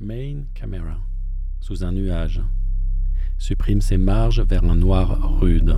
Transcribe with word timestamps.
Main 0.00 0.44
Camera, 0.54 0.94
sous 1.58 1.82
un 1.82 1.90
nuage, 1.90 2.40
supprime 3.36 3.80
ses 3.80 3.96
marges 3.96 4.40
vers 4.40 4.62
un 4.62 4.76
noir 4.76 5.18
rude, 5.40 5.76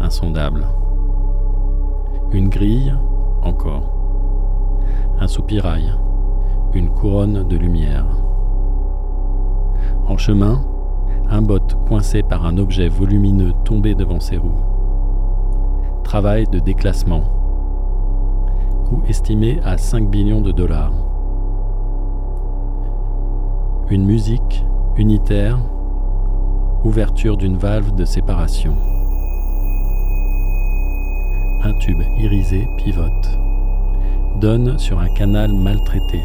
insondable. 0.00 0.66
Une 2.30 2.50
grille, 2.50 2.94
encore. 3.40 4.84
Un 5.18 5.26
soupirail, 5.26 5.90
une 6.74 6.90
couronne 6.90 7.48
de 7.48 7.56
lumière. 7.56 8.06
En 10.06 10.18
chemin, 10.18 10.62
un 11.30 11.40
bot 11.40 11.74
coincé 11.86 12.22
par 12.22 12.44
un 12.44 12.58
objet 12.58 12.90
volumineux 12.90 13.54
tombé 13.64 13.94
devant 13.94 14.20
ses 14.20 14.36
roues. 14.36 14.60
Travail 16.04 16.44
de 16.52 16.58
déclassement. 16.58 17.24
Coût 18.84 19.02
estimé 19.08 19.58
à 19.64 19.78
5 19.78 20.10
billions 20.10 20.42
de 20.42 20.52
dollars. 20.52 21.07
Une 23.90 24.04
musique 24.04 24.64
unitaire, 24.96 25.58
ouverture 26.84 27.36
d'une 27.36 27.56
valve 27.56 27.94
de 27.94 28.04
séparation. 28.04 28.74
Un 31.62 31.72
tube 31.74 32.02
irisé 32.18 32.68
pivote, 32.76 33.38
donne 34.40 34.78
sur 34.78 34.98
un 34.98 35.08
canal 35.08 35.52
maltraité, 35.52 36.22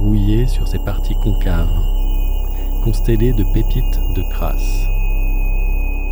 rouillé 0.00 0.46
sur 0.46 0.68
ses 0.68 0.78
parties 0.78 1.16
concaves 1.22 1.68
constellé 2.84 3.32
de 3.32 3.44
pépites 3.52 4.00
de 4.14 4.22
crasse. 4.30 4.86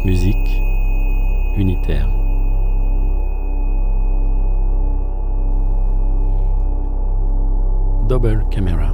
Musique 0.05 0.61
unitaire. 1.57 2.09
Double 8.09 8.45
camera, 8.51 8.93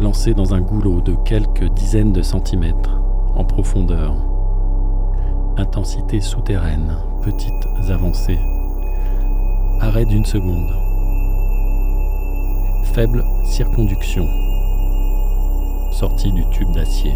lancé 0.00 0.34
dans 0.34 0.54
un 0.54 0.60
goulot 0.60 1.00
de 1.00 1.14
quelques 1.24 1.68
dizaines 1.72 2.12
de 2.12 2.22
centimètres 2.22 3.00
en 3.34 3.44
profondeur. 3.44 4.16
Intensité 5.56 6.20
souterraine, 6.20 6.96
petites 7.22 7.68
avancées. 7.90 8.40
Arrêt 9.80 10.04
d'une 10.04 10.24
seconde. 10.24 10.72
Faible 12.92 13.24
circonduction 13.44 14.26
sortie 15.94 16.32
du 16.32 16.44
tube 16.50 16.72
d'acier. 16.72 17.14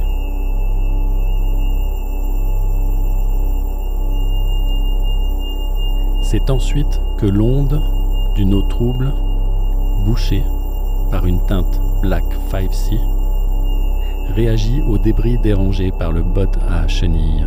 C'est 6.23 6.49
ensuite 6.51 7.01
que 7.19 7.27
l'onde 7.27 7.83
d'une 8.35 8.55
eau 8.55 8.63
trouble, 8.63 9.13
bouchée 10.05 10.45
par 11.11 11.27
une 11.27 11.45
teinte 11.47 11.81
Black 12.03 12.25
5C, 12.51 12.99
réagit 14.35 14.83
aux 14.83 14.99
débris 14.99 15.39
dérangés 15.39 15.93
par 15.99 16.13
le 16.13 16.23
bot 16.23 16.47
à 16.69 16.87
chenilles, 16.87 17.47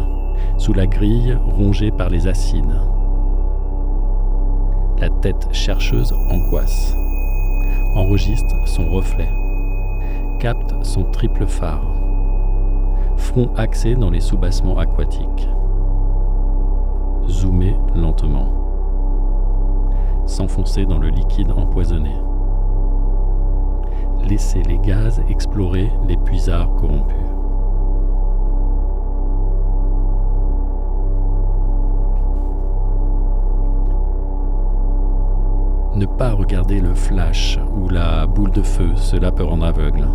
sous 0.57 0.73
la 0.73 0.87
grille 0.87 1.37
rongée 1.55 1.91
par 1.91 2.09
les 2.09 2.27
acides. 2.27 2.79
La 4.99 5.09
tête 5.09 5.47
chercheuse 5.51 6.13
angoisse, 6.29 6.95
enregistre 7.95 8.55
son 8.67 8.87
reflet 8.89 9.29
capte 10.41 10.73
son 10.81 11.03
triple 11.03 11.45
phare, 11.45 11.85
front 13.15 13.51
axé 13.57 13.93
dans 13.93 14.09
les 14.09 14.21
soubassements 14.21 14.79
aquatiques. 14.79 15.47
Zoomer 17.27 17.77
lentement, 17.93 18.47
s'enfoncer 20.25 20.87
dans 20.87 20.97
le 20.97 21.09
liquide 21.09 21.51
empoisonné. 21.51 22.15
Laisser 24.27 24.63
les 24.63 24.77
gaz 24.77 25.21
explorer 25.29 25.91
les 26.07 26.15
puisards 26.17 26.73
corrompus. 26.75 27.15
Ne 35.95 36.05
pas 36.05 36.31
regarder 36.31 36.79
le 36.79 36.93
flash 36.93 37.59
ou 37.75 37.89
la 37.89 38.25
boule 38.25 38.51
de 38.51 38.61
feu, 38.61 38.91
cela 38.95 39.31
peut 39.31 39.43
rendre 39.43 39.65
aveugle. 39.65 40.07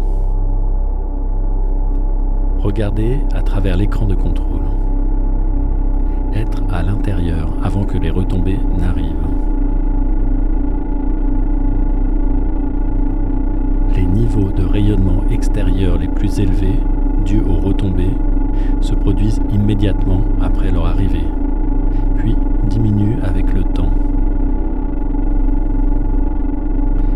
Regarder 2.58 3.20
à 3.34 3.42
travers 3.42 3.76
l'écran 3.76 4.06
de 4.06 4.14
contrôle. 4.14 4.64
Être 6.34 6.62
à 6.72 6.82
l'intérieur 6.82 7.48
avant 7.62 7.84
que 7.84 7.98
les 7.98 8.10
retombées 8.10 8.58
n'arrivent. 8.78 9.35
De 14.44 14.64
rayonnement 14.64 15.24
extérieur 15.30 15.98
les 15.98 16.08
plus 16.08 16.40
élevés, 16.40 16.78
dus 17.24 17.40
aux 17.40 17.56
retombées, 17.56 18.16
se 18.80 18.94
produisent 18.94 19.40
immédiatement 19.52 20.22
après 20.40 20.70
leur 20.70 20.86
arrivée, 20.86 21.24
puis 22.16 22.36
diminuent 22.68 23.18
avec 23.22 23.52
le 23.54 23.62
temps. 23.62 23.92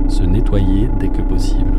Se 0.08 0.22
nettoyer 0.22 0.88
dès 0.98 1.08
que 1.08 1.22
possible. 1.22 1.78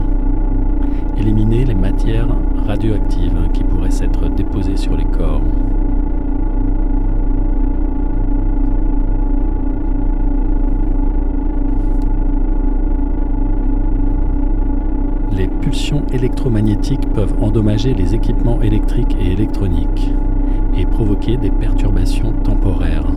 Éliminer 1.17 1.65
les 1.65 1.75
matières 1.75 2.29
radioactives 2.67 3.49
qui 3.51 3.63
pourraient 3.63 3.91
s'être 3.91 4.29
déposées 4.29 4.77
sur 4.77 4.95
les 4.95 5.05
corps. 5.05 5.41
Électromagnétiques 16.13 17.09
peuvent 17.13 17.35
endommager 17.41 17.93
les 17.93 18.15
équipements 18.15 18.61
électriques 18.61 19.15
et 19.19 19.31
électroniques 19.31 20.11
et 20.77 20.85
provoquer 20.85 21.35
des 21.35 21.51
perturbations 21.51 22.31
temporaires. 22.43 23.07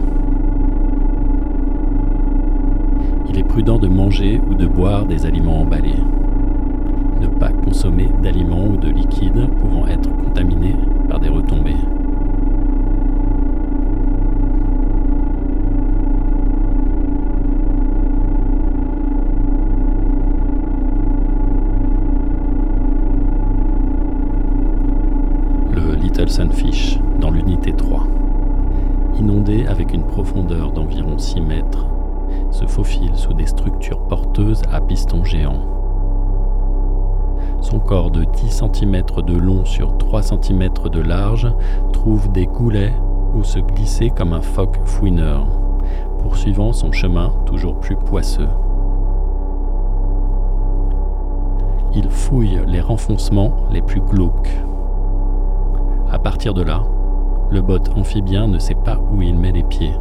Il 3.28 3.38
est 3.38 3.44
prudent 3.44 3.78
de 3.78 3.86
manger 3.86 4.40
ou 4.50 4.54
de 4.54 4.66
boire 4.66 5.06
des 5.06 5.24
aliments 5.24 5.60
emballés. 5.60 6.02
Ne 7.20 7.28
pas 7.28 7.50
consommer 7.50 8.08
d'aliments 8.22 8.66
ou 8.66 8.76
de 8.76 8.88
liquides 8.88 9.33
Dans 27.20 27.30
l'unité 27.30 27.72
3, 27.72 28.06
inondé 29.18 29.66
avec 29.66 29.92
une 29.92 30.04
profondeur 30.04 30.70
d'environ 30.70 31.18
6 31.18 31.40
mètres, 31.40 31.86
se 32.52 32.66
faufile 32.66 33.16
sous 33.16 33.34
des 33.34 33.46
structures 33.46 33.98
porteuses 33.98 34.62
à 34.72 34.80
pistons 34.80 35.24
géants. 35.24 35.66
Son 37.60 37.80
corps 37.80 38.12
de 38.12 38.22
10 38.24 38.62
cm 38.72 39.02
de 39.26 39.36
long 39.36 39.64
sur 39.64 39.98
3 39.98 40.22
cm 40.22 40.68
de 40.90 41.00
large 41.00 41.52
trouve 41.92 42.30
des 42.30 42.46
goulets 42.46 42.94
où 43.34 43.42
se 43.42 43.58
glisser 43.58 44.10
comme 44.10 44.34
un 44.34 44.42
phoque 44.42 44.78
fouineur, 44.84 45.48
poursuivant 46.22 46.72
son 46.72 46.92
chemin 46.92 47.32
toujours 47.44 47.80
plus 47.80 47.96
poisseux. 47.96 48.48
Il 51.92 52.08
fouille 52.08 52.60
les 52.68 52.80
renfoncements 52.80 53.52
les 53.72 53.82
plus 53.82 54.00
glauques. 54.00 54.62
À 56.14 56.18
partir 56.20 56.54
de 56.54 56.62
là, 56.62 56.80
le 57.50 57.60
bot 57.60 57.80
amphibien 57.96 58.46
ne 58.46 58.60
sait 58.60 58.76
pas 58.76 59.00
où 59.10 59.20
il 59.20 59.36
met 59.36 59.50
les 59.50 59.64
pieds. 59.64 59.96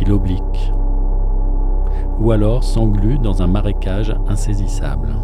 Il 0.00 0.10
oblique, 0.10 0.72
ou 2.18 2.32
alors 2.32 2.64
s'englue 2.64 3.20
dans 3.20 3.42
un 3.42 3.46
marécage 3.46 4.12
insaisissable. 4.26 5.14